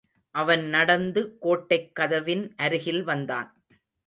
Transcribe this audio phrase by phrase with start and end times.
[0.35, 3.49] அவன் நடந்து கோட்டைக் கதவின் அருகில் வந்தான்.